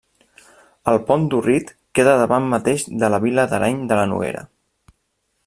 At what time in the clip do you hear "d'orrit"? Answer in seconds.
1.33-1.69